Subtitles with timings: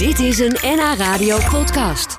[0.00, 2.18] Dit is een NH Radio podcast.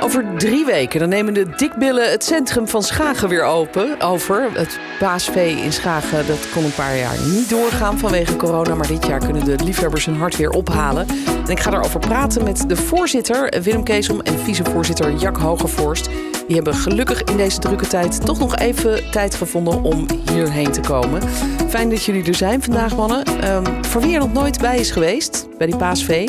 [0.00, 4.00] Over drie weken dan nemen de dikbillen het centrum van Schagen weer open.
[4.00, 8.74] Over het paasvee in Schagen dat kon een paar jaar niet doorgaan vanwege corona.
[8.74, 11.06] Maar dit jaar kunnen de liefhebbers hun hart weer ophalen.
[11.44, 16.08] En ik ga daarover praten met de voorzitter Willem Keesom en vicevoorzitter Jack Hogevorst.
[16.50, 20.80] Die hebben gelukkig in deze drukke tijd toch nog even tijd gevonden om hierheen te
[20.80, 21.22] komen.
[21.68, 23.48] Fijn dat jullie er zijn vandaag, mannen.
[23.52, 26.28] Um, voor wie er nog nooit bij is geweest, bij die paasvee.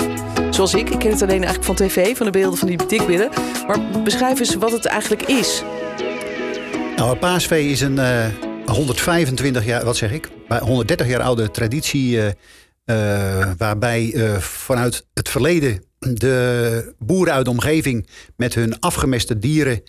[0.49, 3.29] Zoals ik, ik ken het alleen eigenlijk van tv, van de beelden van die dikbillen.
[3.67, 5.63] Maar beschrijf eens wat het eigenlijk is.
[6.95, 8.25] Nou, het paasvee is een uh,
[8.65, 10.29] 125 jaar, wat zeg ik,
[10.59, 12.15] 130 jaar oude traditie...
[12.15, 12.25] Uh,
[12.85, 19.81] uh, waarbij vanuit het verleden de boeren uit de omgeving met hun afgemeste dieren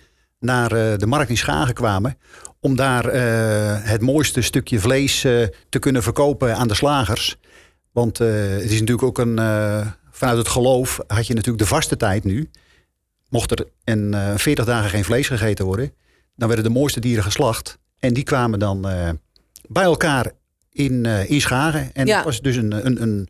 [0.43, 2.17] naar uh, de markt in Schagen kwamen.
[2.59, 3.13] Om daar uh,
[3.79, 7.37] het mooiste stukje vlees uh, te kunnen verkopen aan de slagers.
[7.91, 9.35] Want het is natuurlijk ook een.
[10.11, 12.49] vanuit het geloof had je natuurlijk de vaste tijd nu.
[13.29, 15.93] Mocht er in 40 dagen geen vlees gegeten worden.
[16.35, 17.77] Dan werden de mooiste dieren geslacht.
[17.99, 18.81] En die kwamen dan
[19.67, 20.31] bij elkaar
[20.73, 21.89] in, uh, in Schagen.
[21.93, 22.15] En ja.
[22.15, 23.29] dat was dus een, een, een,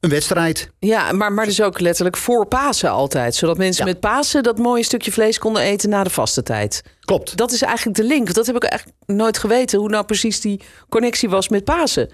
[0.00, 0.70] een, wedstrijd.
[0.78, 3.34] Ja, maar, maar dus ook letterlijk voor Pasen altijd.
[3.34, 3.92] Zodat mensen ja.
[3.92, 6.82] met Pasen dat mooie stukje vlees konden eten na de vaste tijd.
[7.00, 7.36] Klopt.
[7.36, 8.34] Dat is eigenlijk de link.
[8.34, 9.78] Dat heb ik eigenlijk nooit geweten.
[9.78, 12.12] Hoe nou precies die connectie was met Pasen.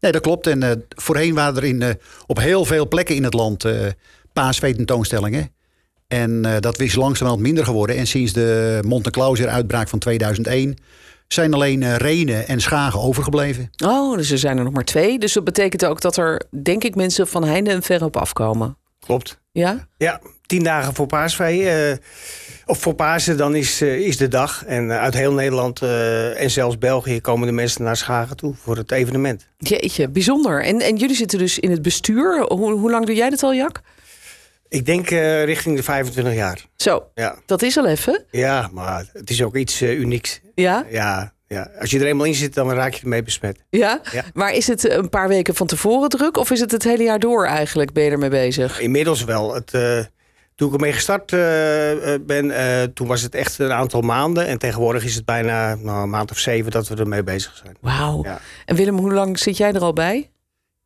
[0.00, 0.46] Nee, dat klopt.
[0.46, 1.88] En uh, voorheen waren er in, uh,
[2.26, 3.86] op heel veel plekken in het land uh,
[4.32, 5.52] paasveetentoonstellingen.
[6.06, 7.96] En dat is langzamerhand minder geworden.
[7.96, 10.76] En sinds de Monte Clauser uitbraak van 2001
[11.28, 13.70] zijn alleen uh, Renen en Schagen overgebleven.
[13.84, 15.18] Oh, dus er zijn er nog maar twee.
[15.18, 18.76] Dus dat betekent ook dat er, denk ik, mensen van heinde en ver op afkomen.
[19.00, 19.40] Klopt.
[19.52, 19.88] Ja?
[19.96, 21.90] Ja, tien dagen voor paasvee.
[21.90, 21.96] Uh,
[22.66, 24.64] of voor Pasen, dan is, uh, is de dag.
[24.64, 25.82] En uit heel Nederland
[26.36, 29.48] en zelfs België komen de mensen naar Schagen toe voor het evenement.
[29.58, 30.64] Jeetje, bijzonder.
[30.64, 32.44] En, en jullie zitten dus in het bestuur.
[32.48, 33.80] Hoe, hoe lang doe jij dat al, Jak?
[34.68, 36.66] Ik denk uh, richting de 25 jaar.
[36.76, 37.36] Zo, ja.
[37.46, 38.24] dat is al even.
[38.30, 40.40] Ja, maar het is ook iets uh, unieks.
[40.54, 40.86] Ja?
[40.90, 41.70] Ja, ja.
[41.80, 43.58] Als je er eenmaal in zit, dan raak je ermee besmet.
[43.70, 44.00] Ja?
[44.12, 44.24] ja?
[44.34, 46.36] Maar is het een paar weken van tevoren druk...
[46.36, 47.92] of is het het hele jaar door eigenlijk?
[47.92, 48.80] Ben je ermee bezig?
[48.80, 49.54] Inmiddels wel.
[49.54, 50.04] Het, uh,
[50.54, 51.30] toen ik ermee gestart
[52.26, 52.52] ben,
[52.94, 54.46] toen was het echt een aantal maanden.
[54.46, 57.76] En tegenwoordig is het bijna nou, een maand of zeven dat we ermee bezig zijn.
[57.80, 58.24] Wauw.
[58.24, 58.40] Ja.
[58.64, 60.30] En Willem, hoe lang zit jij er al bij?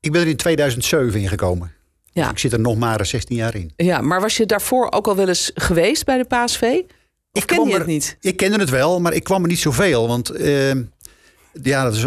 [0.00, 1.72] Ik ben er in 2007 ingekomen.
[2.12, 2.30] Ja.
[2.30, 3.72] ik zit er nog maar 16 jaar in.
[3.76, 6.86] Ja, maar was je daarvoor ook al wel eens geweest bij de paasvee?
[7.32, 8.16] Of ik ken je het niet?
[8.20, 10.08] Ik kende het wel, maar ik kwam er niet zoveel.
[10.08, 10.70] Want uh,
[11.62, 12.06] ja, dat is,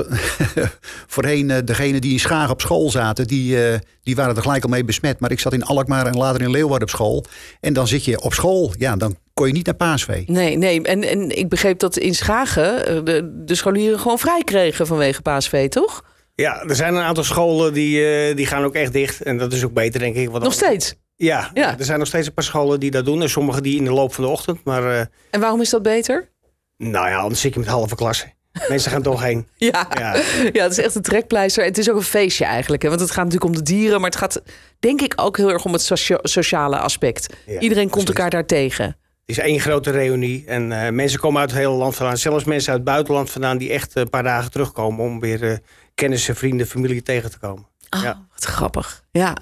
[1.14, 4.64] voorheen uh, degene die in Schagen op school zaten, die, uh, die waren er gelijk
[4.64, 5.20] al mee besmet.
[5.20, 7.26] Maar ik zat in Alkmaar en later in Leeuwarden op school.
[7.60, 10.24] En dan zit je op school, ja, dan kon je niet naar paasvee.
[10.28, 10.82] Nee, nee.
[10.82, 15.70] En, en ik begreep dat in Schagen de, de scholieren gewoon vrij kregen vanwege paasvee,
[15.70, 16.04] toch?
[16.35, 19.22] Ja, er zijn een aantal scholen die, uh, die gaan ook echt dicht.
[19.22, 20.29] En dat is ook beter, denk ik.
[20.29, 20.96] Want nog steeds?
[21.16, 23.22] Ja, ja, er zijn nog steeds een paar scholen die dat doen.
[23.22, 24.63] En sommige die in de loop van de ochtend.
[24.63, 26.29] Maar, uh, en waarom is dat beter?
[26.78, 28.34] Nou ja, anders zit je met halve klasse.
[28.68, 29.47] Mensen gaan toch heen.
[29.56, 29.88] Ja.
[29.97, 30.16] ja.
[30.53, 30.63] Ja.
[30.63, 31.63] het is echt een trekpleister.
[31.63, 32.84] En het is ook een feestje eigenlijk.
[32.84, 32.90] Hè?
[32.90, 34.01] Want het gaat natuurlijk om de dieren.
[34.01, 34.41] Maar het gaat
[34.79, 37.34] denk ik ook heel erg om het socia sociale aspect.
[37.45, 38.97] Ja, Iedereen komt elkaar daar tegen.
[39.25, 40.44] Het is één grote reunie.
[40.47, 42.18] En uh, mensen komen uit het hele land vandaan.
[42.18, 45.58] Zelfs mensen uit het buitenland vandaan die echt een paar dagen terugkomen om weer uh,
[45.96, 47.68] kennissen, vrienden, familie tegen te komen.
[47.90, 48.25] Oh, ja.
[48.34, 49.03] Wat grappig.
[49.12, 49.38] Ja.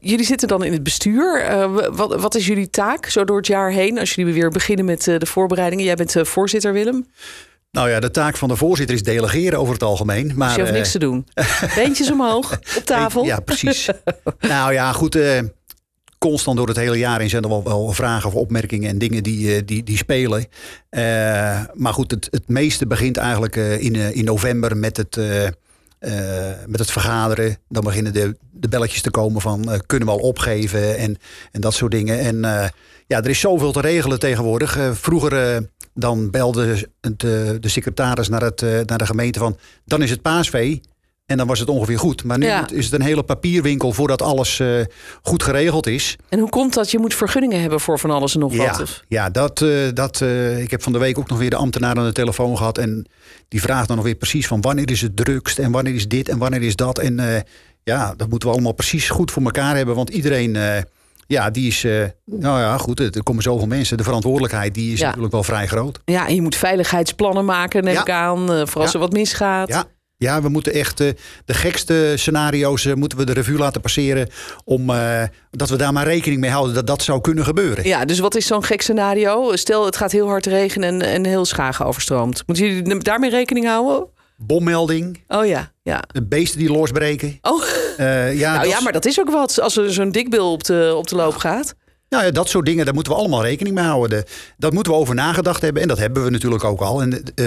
[0.00, 1.50] Jullie zitten dan in het bestuur.
[1.50, 3.98] Uh, wat, wat, is jullie taak zo door het jaar heen?
[3.98, 5.84] Als jullie weer beginnen met uh, de voorbereidingen.
[5.84, 7.06] Jij bent uh, voorzitter, Willem.
[7.70, 10.32] Nou ja, de taak van de voorzitter is delegeren over het algemeen.
[10.34, 11.26] Maar, dus je hoeft niks te doen.
[11.74, 13.24] Beentjes omhoog, op tafel.
[13.24, 13.88] Ja, precies.
[14.40, 15.18] nou ja, goed
[16.28, 19.22] constant door het hele jaar in zijn er wel, wel vragen of opmerkingen en dingen
[19.22, 20.46] die, die, die spelen.
[20.90, 21.00] Uh,
[21.74, 25.16] maar goed, het, het meeste begint eigenlijk uh, in, in november met het,
[26.66, 27.56] met het vergaderen.
[27.68, 31.16] Dan beginnen de, de belletjes te komen van kunnen we al opgeven en,
[31.52, 32.18] en dat soort dingen.
[32.18, 32.40] En
[33.06, 34.78] ja, er is zoveel te regelen tegenwoordig.
[34.92, 35.62] vroeger
[35.94, 40.80] dan belde de, de secretaris naar, het, naar de gemeente van dan is het paasvee.
[41.26, 42.24] En dan was het ongeveer goed.
[42.24, 42.68] Maar nu ja.
[42.72, 44.80] is het een hele papierwinkel voordat alles uh,
[45.22, 46.16] goed geregeld is.
[46.28, 46.90] En hoe komt dat?
[46.90, 48.80] Je moet vergunningen hebben voor van alles en nog ja, wat.
[48.80, 49.02] Of?
[49.08, 51.96] Ja, dat, uh, dat, uh, ik heb van de week ook nog weer de ambtenaar
[51.96, 52.78] aan de telefoon gehad.
[52.78, 53.06] En
[53.48, 56.28] die vraagt dan nog weer precies van wanneer is het drukst en wanneer is dit
[56.28, 56.98] en wanneer is dat.
[56.98, 57.44] En
[57.82, 59.94] ja, dat moeten we allemaal precies goed voor elkaar hebben.
[59.94, 60.56] Want iedereen,
[61.26, 61.82] ja, die is,
[62.24, 63.96] nou ja, goed, er komen zoveel mensen.
[63.96, 65.06] De verantwoordelijkheid, die is ja.
[65.06, 66.00] natuurlijk wel vrij groot.
[66.04, 68.68] Ja, en je moet veiligheidsplannen maken, neem ik aan.
[68.68, 69.68] voor als er wat misgaat.
[69.68, 69.84] Ja.
[70.18, 71.10] Ja, we moeten echt uh,
[71.44, 74.28] de gekste scenario's uh, moeten we de revue laten passeren.
[74.64, 77.86] Om uh, dat we daar maar rekening mee houden dat dat zou kunnen gebeuren.
[77.86, 79.56] Ja, dus wat is zo'n gek scenario?
[79.56, 82.42] Stel, het gaat heel hard regenen en, en heel Schagen overstroomt.
[82.46, 84.08] Moeten jullie daarmee rekening houden?
[84.38, 86.02] bommelding, Oh ja, ja.
[86.12, 87.38] de beesten die losbreken.
[87.42, 87.62] Oh,
[87.96, 90.92] Eh, ja, nou ja, maar dat is ook wat als er zo'n dikbil op de,
[90.96, 91.74] op de loop gaat.
[92.08, 94.18] Nou ja, dat soort dingen, daar moeten we allemaal rekening mee houden.
[94.18, 94.26] De-
[94.58, 95.82] dat moeten we over nagedacht hebben.
[95.82, 97.00] En dat hebben we natuurlijk ook al.
[97.02, 97.46] En eh,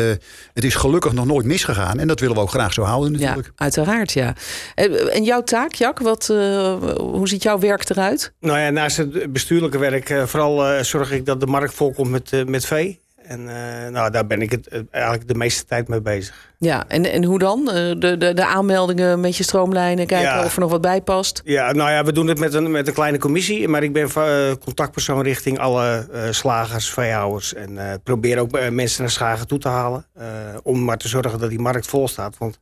[0.54, 2.00] het is gelukkig nog nooit misgegaan.
[2.00, 3.52] En dat willen we ook graag zo houden Ja, natuurlijk.
[3.56, 4.36] uiteraard, ja.
[4.76, 8.34] En, jouw taak, Jack, wat, eh, hoe ziet jouw werk eruit?
[8.40, 12.48] Nou ja, naast het bestuurlijke werk, eh, vooral zorg ik dat de markt volkomt met,
[12.48, 13.00] met vee.
[13.30, 16.52] En eh, nou, daar ben ik het, eh, eigenlijk de meeste tijd mee bezig.
[16.58, 17.70] Ja, en, en hoe dan?
[17.70, 20.44] Eh, De, de, de aanmeldingen met je stroomlijnen, kijken Ja.
[20.44, 21.42] of er nog wat bij past.
[21.46, 23.68] Ja, nou ja, we doen het met een, met een kleine commissie.
[23.68, 27.54] Maar ik ben eh, contactpersoon richting alle slagers, veehouders.
[27.54, 30.06] En probeer ook mensen naar Schagen toe te halen.
[30.64, 32.38] om maar te zorgen dat die markt vol staat.
[32.38, 32.60] Want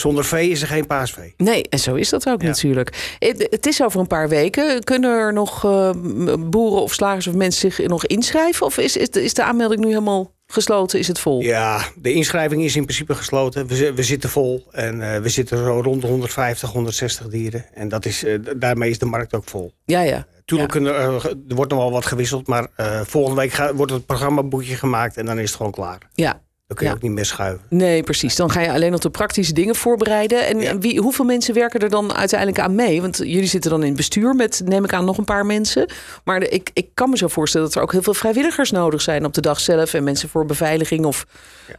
[0.00, 1.34] zonder vee is er geen paasvee.
[1.36, 2.46] Nee, en zo is dat ook Ja.
[2.48, 3.16] natuurlijk.
[3.18, 4.84] Het, het is over een paar weken.
[4.84, 5.90] Kunnen er nog eh,
[6.38, 8.66] boeren of slagers of mensen zich nog inschrijven?
[8.66, 10.98] Of is, is, de, is de aanmelding nu helemaal gesloten?
[10.98, 11.40] Is het vol?
[11.40, 13.66] Ja, de inschrijving is in principe gesloten.
[13.66, 14.66] We, we zitten vol.
[14.70, 17.64] En eh, we zitten zo rond de 150, 160 dieren.
[17.74, 19.72] En dat is, eh, daarmee is de markt ook vol.
[19.84, 20.26] Ja, ja.
[20.44, 22.46] Tuurlijk, kunnen er, wordt nog wel wat gewisseld.
[22.46, 22.68] Maar
[23.06, 25.16] volgende week gaat, wordt het programmaboekje gemaakt.
[25.16, 25.98] En dan is het gewoon klaar.
[26.14, 26.44] ja.
[26.66, 26.98] Dan kun je Ja.
[26.98, 27.64] ook niet meer schuiven.
[27.68, 28.36] Nee, precies.
[28.36, 30.46] Dan ga je alleen nog de praktische dingen voorbereiden.
[30.46, 30.78] En Ja.
[30.78, 33.00] wie, hoeveel mensen werken er dan uiteindelijk aan mee?
[33.00, 35.90] Want jullie zitten dan in het bestuur met, neem ik aan, nog een paar mensen.
[36.24, 39.00] Maar de- ik, ik kan me zo voorstellen dat er ook heel veel vrijwilligers nodig
[39.02, 39.94] zijn op de dag zelf.
[39.94, 41.26] En mensen voor beveiliging of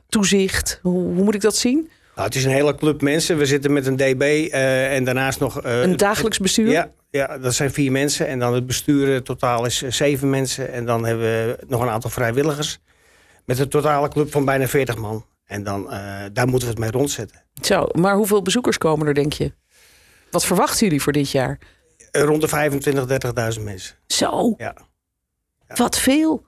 [0.10, 0.80] toezicht.
[0.82, 1.90] Hoe, hoe moet ik dat zien?
[2.16, 3.38] Nou, het is een hele club mensen.
[3.38, 5.62] We zitten met een DB eh, en daarnaast nog...
[5.62, 6.72] eh, Een dagelijks bestuur?
[6.72, 8.28] Ja, ja, dat zijn vier mensen.
[8.28, 10.74] En dan het bestuur eh, totaal is zeven mensen.
[10.74, 12.80] En dan hebben we nog een aantal vrijwilligers.
[13.48, 15.26] Met een totale club van bijna 40 man.
[15.46, 16.00] En dan, eh,
[16.34, 17.44] daar moeten we het mee rondzetten.
[17.62, 19.54] Zo, maar hoeveel bezoekers komen er, denk je?
[20.32, 21.60] Wat verwachten jullie voor dit jaar?
[22.12, 23.96] Eh, rond de 25, 30.000 mensen.
[24.08, 24.76] Zo, Ja.
[25.76, 26.46] wat veel.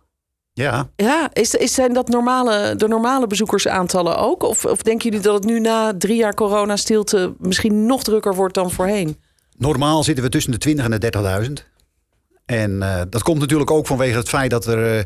[0.54, 4.44] Ja, Ja, is, is, zijn dat normale, de normale bezoekersaantallen ook?
[4.44, 8.54] Of, of denken jullie dat het nu na drie jaar corona-stilte misschien nog drukker wordt
[8.54, 9.18] dan voorheen?
[9.58, 11.00] normaal zitten we tussen de 20 en de
[11.48, 11.66] 30.000.
[12.46, 15.04] En eh, dat komt natuurlijk ook vanwege het feit dat er eh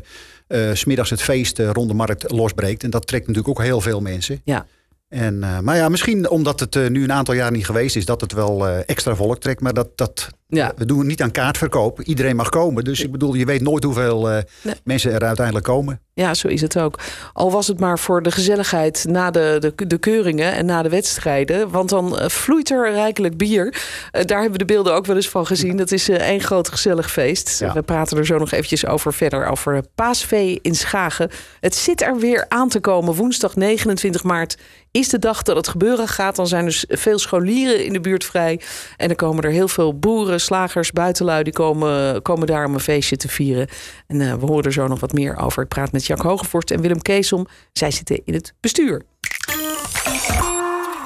[0.48, 2.82] 's smiddags het feest eh, rond de markt losbreekt.
[2.82, 4.40] En dat trekt natuurlijk ook heel veel mensen.
[4.44, 4.66] Ja.
[5.08, 8.20] En, eh, maar ja, misschien omdat het nu een aantal jaar niet geweest is, dat
[8.20, 9.60] het wel extra volk trekt.
[9.60, 10.72] Maar dat, dat, Ja.
[10.76, 12.00] we doen het niet aan kaartverkoop.
[12.02, 12.84] Iedereen mag komen.
[12.84, 14.74] Dus ik bedoel, je weet nooit hoeveel eh, Nee.
[14.84, 16.00] mensen er uiteindelijk komen.
[16.14, 16.98] Ja, zo is het ook.
[17.32, 20.88] Al was het maar voor de gezelligheid na de, de, de keuringen en na de
[20.88, 21.70] wedstrijden.
[21.70, 23.74] Want dan eh, vloeit er rijkelijk bier.
[24.10, 25.76] Eh, daar hebben we de beelden ook wel eens van gezien.
[25.76, 27.58] Dat is eh, één groot gezellig feest.
[27.58, 27.72] Ja.
[27.72, 29.46] We praten er zo nog eventjes over verder.
[29.46, 31.30] Over Paasvee in Schagen.
[31.60, 33.14] Het zit er weer aan te komen.
[33.14, 34.56] Woensdag 29 maart
[34.90, 36.36] is de dag dat het gebeuren gaat.
[36.36, 38.60] Dan zijn dus veel scholieren in de buurt vrij.
[38.96, 41.42] En dan komen er heel veel boeren, slagers, buitenlui...
[41.42, 43.68] die komen, komen daar om een feestje te vieren.
[44.06, 45.62] En eh, we horen er zo nog wat meer over.
[45.62, 47.46] Ik praat met Jack Hogevorst en Willem Keesom.
[47.72, 49.02] Zij zitten in het bestuur.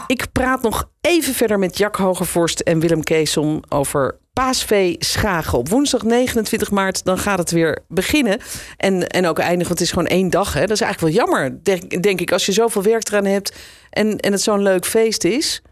[0.07, 5.59] Ik praat nog even verder met Jack Hogevorst en Willem Keesom over Paasvee Schagen.
[5.59, 8.41] Op woensdag 29 maart dan gaat het weer beginnen.
[8.77, 10.53] En, en ook eindigen, want het is gewoon één dag.
[10.53, 10.61] Hè?
[10.61, 12.33] Dat is eigenlijk wel jammer, denk, denk ik.
[12.33, 13.57] Als je zoveel werk eraan hebt
[13.91, 15.63] en, en het zo'n leuk feest is.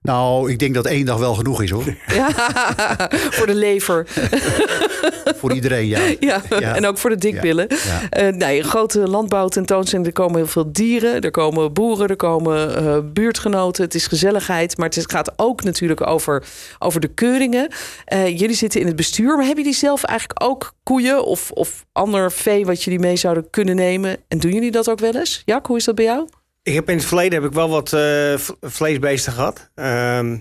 [0.00, 1.84] Nou, ik denk dat één dag wel genoeg is hoor.
[2.14, 2.30] Ja,
[3.36, 4.06] voor de lever.
[5.38, 6.00] Voor iedereen, ja.
[6.20, 6.74] Ja, Ja.
[6.76, 7.66] en ook voor de dikbillen.
[7.68, 8.08] Ja.
[8.10, 10.06] Eh, nee, een grote landbouwtentoonstelling.
[10.06, 11.20] Er komen heel veel dieren.
[11.20, 12.08] Er komen boeren.
[12.08, 13.84] Er komen eh, buurtgenoten.
[13.84, 14.76] Het is gezelligheid.
[14.76, 16.44] Maar het gaat ook natuurlijk over,
[16.78, 17.68] over de keuringen.
[18.04, 19.36] Eh, jullie zitten in het bestuur.
[19.36, 23.50] Maar hebben jullie zelf eigenlijk ook koeien of, of ander vee wat jullie mee zouden
[23.50, 24.16] kunnen nemen?
[24.28, 25.42] En doen jullie dat ook wel eens?
[25.44, 26.28] Jack, hoe is dat bij jou?
[26.68, 29.70] Ik heb in het verleden heb ik wel wat eh, vleesbeesten gehad.
[29.74, 30.36] Ehm,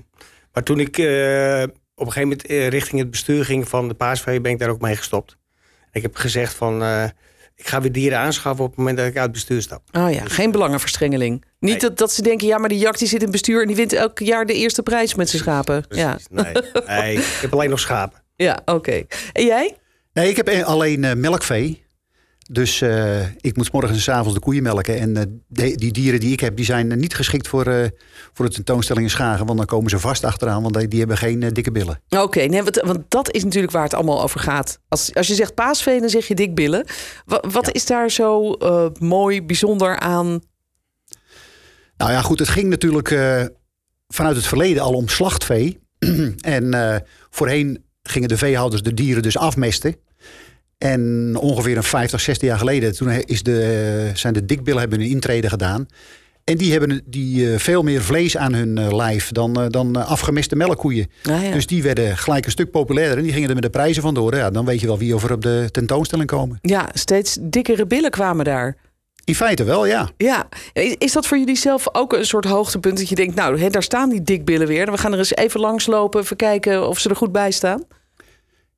[0.54, 1.64] maar toen ik eh,
[1.96, 4.42] op een gegeven moment eh, richting het bestuur ging van de paasvee...
[4.42, 5.38] ben ik daar ook mee gestopt.
[5.92, 6.84] Ik heb gezegd van...
[6.84, 7.04] eh,
[7.56, 9.82] ik ga weer dieren aanschaffen op het moment dat ik uit het bestuur stap.
[9.92, 11.46] Oh ja, geen belangenverstrengeling.
[11.60, 11.80] Niet Nee.
[11.80, 13.62] dat, dat ze denken, ja, maar die Jack die zit in het bestuur...
[13.62, 15.86] en die wint elk jaar de eerste prijs met zijn schapen.
[15.90, 16.18] Ja.
[16.30, 16.54] Nee,
[16.88, 18.24] nee, ik heb alleen nog schapen.
[18.36, 19.04] ja oké.
[19.34, 19.78] En jij?
[20.14, 21.86] Nee, ik heb alleen melkvee.
[22.52, 25.00] Dus eh, ik moet morgens en 's avonds de koeien melken.
[25.00, 27.92] En eh, de- die dieren die ik heb, die zijn eh, niet geschikt voor,
[28.34, 29.46] voor de tentoonstelling in Schagen.
[29.46, 32.02] Want dan komen ze vast achteraan, want die, die hebben geen dikke billen.
[32.10, 34.80] Oké, nee, want, want dat is natuurlijk waar het allemaal over gaat.
[34.88, 36.86] Als, als je zegt paasvee, dan zeg je dikbillen.
[37.26, 37.74] Wat, wat Ja.
[37.74, 38.56] is daar zo
[39.00, 40.42] mooi, bijzonder aan?
[41.98, 43.08] Nou ja, goed, het ging natuurlijk
[44.08, 45.80] vanuit het verleden al om slachtvee.
[46.42, 49.96] en voorheen gingen de veehouders de dieren dus afmesten.
[50.78, 55.10] En ongeveer een 50, 60 jaar geleden toen is de, zijn de dikbillen hebben een
[55.10, 55.88] intrede gedaan.
[56.44, 59.96] En die hebben die, eh, veel meer vlees aan hun eh, lijf dan, eh, dan
[59.96, 61.12] afgemeste melkkoeien.
[61.24, 61.52] Ah, ja.
[61.52, 63.18] Dus die werden gelijk een stuk populairder.
[63.18, 64.36] En die gingen er met de prijzen vandoor.
[64.36, 66.58] Ja, dan weet je wel wie over op de tentoonstelling komen.
[66.62, 68.76] ja, steeds dikkere billen kwamen daar.
[69.24, 70.10] In feite wel, ja.
[70.18, 70.48] Ja,
[70.98, 73.84] is dat voor jullie zelf ook een soort hoogtepunt dat je denkt, nou, hè, daar
[73.84, 74.92] staan die dikbillen weer.
[74.92, 77.84] We gaan er eens even langslopen, even kijken of ze er goed bij staan?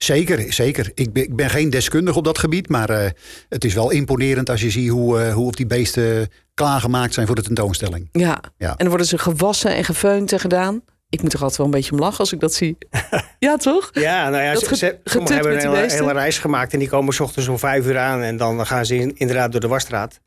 [0.10, 0.92] Zeker, zeker.
[0.94, 3.10] Ik ben, ik ben geen deskundige op dat gebied, maar uh,
[3.50, 7.26] het is wel imponerend als je ziet hoe, uh, hoe op die beesten klaargemaakt zijn
[7.28, 8.10] voor de tentoonstelling.
[8.12, 8.42] Ja.
[8.58, 10.82] ja, en dan worden ze gewassen en gefeund en gedaan.
[11.10, 12.78] Ik moet er altijd wel een beetje om lachen als ik dat zie.
[13.40, 13.90] ja, toch?
[13.94, 17.20] Ja, nou ja, Dat ze, hebben met een hele, reis gemaakt en die komen 's
[17.20, 20.20] ochtends om vijf uur aan en dan gaan ze in- inderdaad door de wasstraat.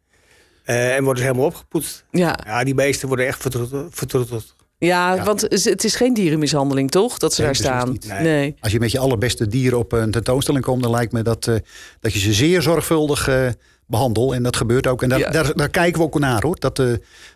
[0.65, 2.05] Eh, en worden ze helemaal opgepoetst.
[2.11, 3.95] Ja, Ja, die beesten worden echt vertroeteld.
[3.95, 4.55] vertroeteld.
[4.87, 5.25] Ja, Ja.
[5.25, 7.19] want het is geen dierenmishandeling, toch?
[7.19, 7.97] Dat ze Nee, daar staan.
[8.09, 8.23] Nee.
[8.23, 8.55] Nee.
[8.61, 11.55] Als je met je allerbeste dieren op een tentoonstelling komt, dan lijkt me dat, eh,
[12.01, 13.49] dat je ze zeer zorgvuldig eh
[13.93, 14.33] behandelt.
[14.33, 15.03] En dat gebeurt ook.
[15.03, 15.31] En daar, Ja.
[15.31, 16.57] daar, daar kijken we ook naar hoor.
[16.59, 16.87] Dat, eh,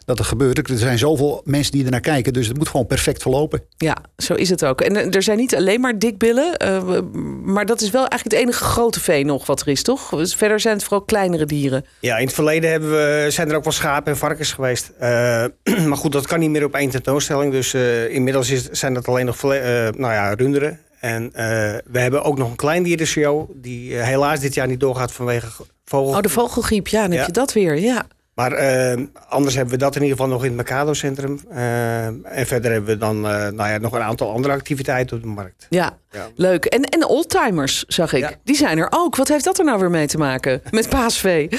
[0.05, 0.71] dat er gebeurt.
[0.71, 2.33] Er zijn zoveel mensen die er naar kijken.
[2.33, 3.63] Dus het moet gewoon perfect verlopen.
[3.77, 4.81] Ja, zo is het ook.
[4.81, 7.01] En eh, er zijn niet alleen maar dikbillen, eh,
[7.43, 10.09] maar dat is wel eigenlijk het enige grote vee nog wat er is, toch?
[10.09, 11.85] Dus verder zijn het vooral kleinere dieren.
[12.01, 14.93] Ja, in het verleden hebben we, zijn er ook wel schapen en varkens geweest.
[14.99, 15.45] Eh,
[15.89, 17.53] maar goed, dat kan niet meer op één tentoonstelling.
[17.53, 19.51] Dus eh, inmiddels is, zijn dat alleen nog eh,
[19.97, 20.81] nou ja, runderen.
[21.01, 23.51] En eh, we hebben ook nog een kleindierenshow...
[23.55, 27.53] die helaas dit jaar niet doorgaat vanwege Oh, de vogelgriep, ja, dan heb je dat
[27.53, 27.79] weer.
[27.79, 31.41] Ja, Maar eh, anders hebben we dat in ieder geval nog in het Mercado-centrum.
[31.51, 35.23] Eh, en verder hebben we dan eh, nou ja, nog een aantal andere activiteiten op
[35.23, 35.67] de markt.
[35.71, 35.99] ja.
[36.11, 36.29] Ja.
[36.35, 36.65] leuk.
[36.65, 38.21] En, en oldtimers, zag ik.
[38.21, 38.33] Ja.
[38.45, 39.17] Die zijn er ook.
[39.17, 41.49] Wat heeft dat er nou weer mee te maken met paasvee?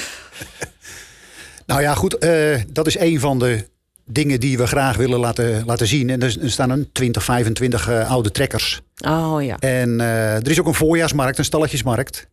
[1.66, 2.18] Nou ja, goed.
[2.18, 3.66] eh, dat is een van de
[4.04, 6.10] dingen die we graag willen laten, laten zien.
[6.10, 8.80] En er, staan een 20, 25 eh, oude trekkers.
[9.08, 9.56] Oh ja.
[9.58, 12.28] En eh, er is ook een voorjaarsmarkt, een stalletjesmarkt.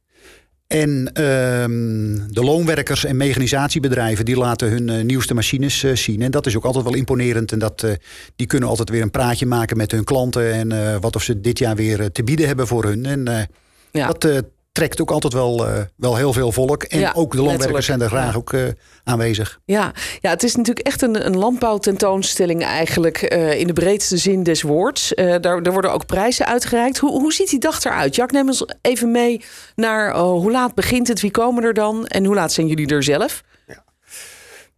[0.67, 6.22] En ehm, de loonwerkers en mechanisatiebedrijven die laten hun eh, nieuwste machines eh, zien.
[6.22, 7.51] En dat is ook altijd wel imponerend.
[7.51, 7.91] En dat, eh,
[8.36, 10.53] die kunnen altijd weer een praatje maken met hun klanten.
[10.53, 13.05] En wat of ze dit jaar weer te bieden hebben voor hun.
[13.05, 13.50] En
[13.91, 14.07] Ja.
[14.07, 14.43] dat
[14.75, 16.84] trekt ook altijd wel, eh, wel heel veel volk.
[16.84, 17.84] En Ja, ook de letterlijk.
[17.84, 18.38] zijn er graag Ja.
[18.38, 18.62] ook eh,
[19.03, 19.60] aanwezig.
[19.65, 19.91] Ja.
[20.20, 24.62] ja, het is natuurlijk echt een, een landbouwtentoonstelling eigenlijk eh, in de breedste zin des
[24.62, 25.13] woords.
[25.13, 26.98] Eh, daar, daar worden ook prijzen uitgereikt.
[26.98, 28.15] Hoe, hoe ziet die dag eruit?
[28.15, 29.41] Jack, neem ons even mee
[29.75, 32.88] naar eh, hoe laat begint het, wie komen er dan en hoe laat zijn jullie
[32.88, 33.44] er zelf?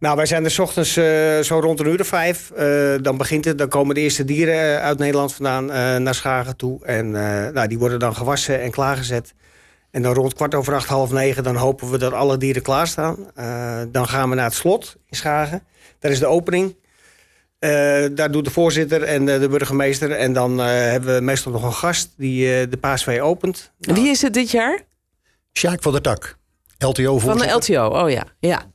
[0.00, 2.50] Nou, wij zijn er 's ochtends eh, zo rond een uur of vijf.
[2.50, 3.58] Eh, dan begint het.
[3.58, 6.84] Dan komen de eerste dieren uit Nederland vandaan eh, naar Schagen toe.
[6.84, 9.34] En eh, nou, die worden dan gewassen en klaargezet.
[9.90, 13.16] En dan rond kwart over acht, half negen, dan hopen we dat alle dieren klaarstaan.
[13.34, 15.62] Eh dan gaan we naar het slot in Schagen.
[15.98, 16.76] Daar is de opening.
[17.58, 20.10] Eh, daar doet de voorzitter en eh, de burgemeester.
[20.10, 23.72] En dan eh, hebben we meestal nog een gast die eh, de paasvee opent.
[23.80, 24.80] En Wie is het dit jaar?
[25.52, 26.36] Sjaak van der Tak,
[26.78, 27.50] LTO Van de.
[27.50, 28.24] LTO, oh ja.
[28.40, 28.66] ja.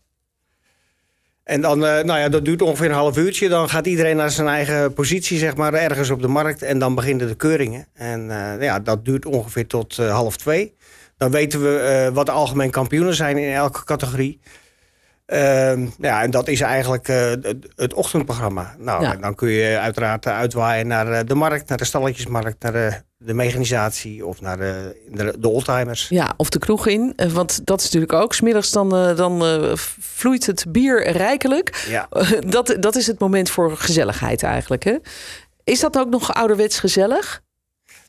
[1.44, 3.50] En dan, eh, nou ja, dat duurt ongeveer een half uurtje.
[3.50, 6.62] Dan gaat iedereen naar zijn eigen positie, zeg maar, ergens op de markt.
[6.62, 7.88] En dan beginnen de keuringen.
[7.94, 10.76] En eh, ja, dat duurt ongeveer tot half twee.
[11.24, 14.40] Dan weten we eh, wat de algemeen kampioenen zijn in elke categorie.
[15.26, 17.32] Ehm, ja, en dat is eigenlijk eh,
[17.76, 18.76] het, ochtendprogramma.
[18.78, 19.14] Nou, Ja.
[19.14, 22.92] en dan kun je uiteraard eh, uitwaaien naar de markt, naar de stalletjesmarkt, naar de,
[23.18, 26.08] de mechanisatie of naar de, de, de oldtimers.
[26.10, 27.14] Ja, of de kroeg in.
[27.34, 28.34] Want dat is natuurlijk ook.
[28.34, 29.44] Smiddags dan, dan
[30.00, 31.86] vloeit het bier rijkelijk.
[31.88, 32.08] Ja.
[32.48, 34.84] Dat, dat is het moment voor gezelligheid eigenlijk.
[34.84, 34.96] Hè?
[35.64, 37.42] Is dat ook nog ouderwets gezellig?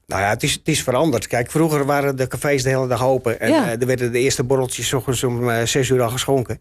[0.07, 1.27] Nou ja, het is, het is veranderd.
[1.27, 3.41] Kijk, vroeger waren de cafés de hele dag open.
[3.41, 3.65] En Ja.
[3.71, 6.61] eh, er werden de eerste borreltjes ochtends om eh, zes uur al geschonken.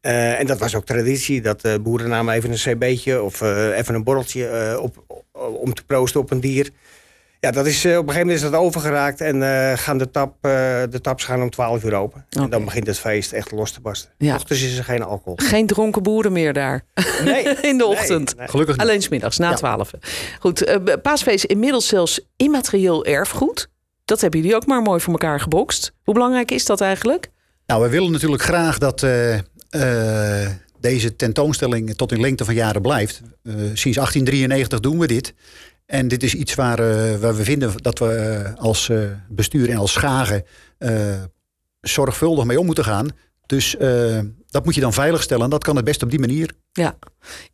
[0.00, 1.40] Eh, en dat was ook traditie.
[1.40, 6.20] Dat de boeren namen even een cb'tje of even een borreltje op, om te proosten
[6.20, 6.70] op een dier.
[7.40, 9.20] Ja, dat is, eh, op een gegeven moment is dat overgeraakt.
[9.20, 10.50] En eh, gaan de, tap, eh,
[10.90, 12.26] de taps gaan om 12 uur open.
[12.30, 14.10] En dan begint het feest echt los te barsten.
[14.18, 14.34] Ja.
[14.34, 15.34] Ochtends is er geen alcohol.
[15.36, 16.84] Geen dronken boeren meer daar.
[17.24, 18.26] Nee, In de ochtend.
[18.26, 18.48] Nee, nee.
[18.48, 18.86] Gelukkig niet.
[18.86, 19.54] Alleen smiddags, na Ja.
[19.56, 19.90] twaalf.
[20.40, 23.68] Goed, paasfeest inmiddels zelfs immaterieel erfgoed.
[24.04, 25.92] Dat hebben jullie ook maar mooi voor elkaar gebokst.
[26.02, 27.30] Hoe belangrijk is dat eigenlijk?
[27.66, 32.82] Nou, we willen natuurlijk graag dat eh, eh, deze tentoonstelling tot in lengte van jaren
[32.82, 33.20] blijft.
[33.42, 35.34] Eh, sinds 1893 doen we dit.
[35.88, 39.70] En dit is iets waar, eh, waar we vinden dat we eh, als eh, bestuur
[39.70, 40.44] en als schagen
[41.80, 43.08] zorgvuldig mee om moeten gaan.
[43.46, 43.76] Dus
[44.50, 45.44] dat moet je dan veiligstellen.
[45.44, 46.52] En dat kan het best op die manier.
[46.72, 46.96] Ja,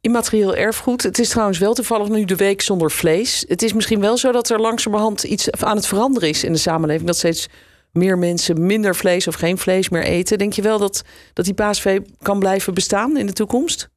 [0.01, 1.03] immaterieel erfgoed.
[1.03, 3.45] Het is trouwens wel toevallig nu de week zonder vlees.
[3.49, 6.59] Het is misschien wel zo dat er langzamerhand iets aan het veranderen is in de
[6.59, 7.07] samenleving.
[7.07, 7.49] Dat steeds
[7.93, 10.39] meer mensen minder vlees of geen vlees meer eten.
[10.39, 13.89] Denk je wel dat, dat die paasvee kan blijven bestaan in de toekomst?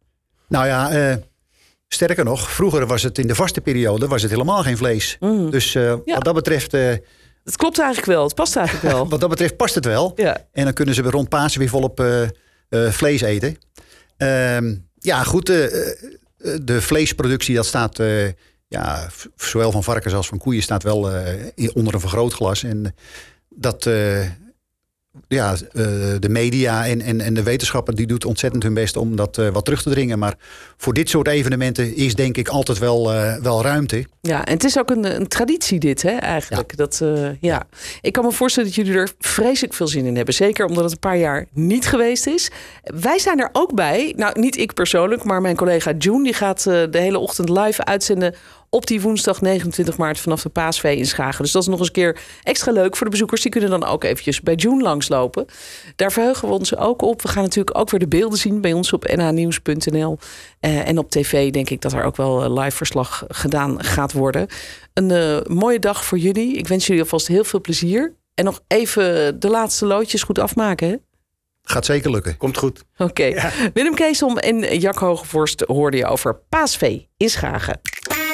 [0.48, 1.20] Nou ja,
[1.88, 5.18] sterker nog, vroeger was het in de vaste periode was het helemaal geen vlees.
[5.20, 5.50] Mm.
[5.52, 6.14] Dus eh, Ja.
[6.16, 6.74] wat dat betreft...
[6.74, 6.94] eh,
[7.44, 8.24] Het klopt eigenlijk wel.
[8.24, 9.08] Het past eigenlijk wel.
[9.10, 10.12] Wat dat betreft past het wel.
[10.16, 10.48] Ja.
[10.52, 13.58] En dan kunnen ze rond Pasen weer volop eh, vlees eten.
[14.18, 15.46] Ehm, ja, goed.
[15.46, 18.00] de vleesproductie, dat staat
[18.68, 21.00] ja, zowel van varkens als van koeien, staat wel
[21.74, 22.64] onder een vergrootglas.
[22.64, 22.96] En
[23.50, 23.90] dat,
[25.28, 25.56] ja,
[26.20, 29.66] de media en, en, en de wetenschapper die doet ontzettend hun best om dat wat
[29.66, 30.20] terug te dringen.
[30.20, 30.36] Maar
[30.78, 34.06] voor dit soort evenementen is denk ik altijd wel, wel ruimte.
[34.22, 36.72] Ja, en het is ook een, een traditie dit, hè, eigenlijk.
[36.72, 36.78] Ja.
[36.78, 37.02] Dat,
[37.40, 37.68] ja.
[38.02, 40.34] Ik kan me voorstellen dat jullie er vreselijk veel zin in hebben.
[40.34, 42.52] Zeker omdat het een paar jaar niet geweest is.
[42.84, 44.14] Wij zijn er ook bij.
[44.16, 46.24] Nou, niet ik persoonlijk, maar mijn collega June.
[46.24, 48.36] Die gaat de hele ochtend live uitzenden
[48.70, 51.44] op die woensdag 29 maart vanaf de Paasvee in Schagen.
[51.44, 53.42] Dus dat is nog eens een keer extra leuk voor de bezoekers.
[53.42, 55.46] Die kunnen dan ook eventjes bij June langslopen.
[55.96, 57.22] Daar verheugen we ons ook op.
[57.22, 60.18] We gaan natuurlijk ook weer de beelden zien bij ons op nhnieuws.nl.
[60.62, 64.14] Uh, en op tv denk ik dat er ook wel eh, live verslag gedaan gaat
[64.14, 64.48] worden.
[64.94, 66.54] Een uh, mooie dag voor jullie.
[66.54, 68.14] Ik wens jullie alvast heel veel plezier.
[68.34, 70.90] En nog even de laatste loodjes goed afmaken.
[70.90, 70.96] Hè?
[71.64, 72.38] Gaat zeker lukken.
[72.38, 72.84] Komt goed.
[72.98, 73.04] Oké.
[73.04, 73.32] Okay.
[73.32, 73.52] Ja.
[73.74, 77.80] Willem Keesom en Jack Hogevorst hoorden je over Paasvee in Schagen.